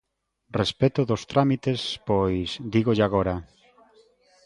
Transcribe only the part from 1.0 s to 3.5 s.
dos trámites, pois, dígolle agora.